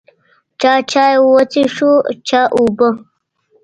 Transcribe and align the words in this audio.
چا 0.61 0.73
چای 0.91 1.15
وڅښو، 1.33 1.91
چا 2.27 2.41
اوبه. 2.55 2.87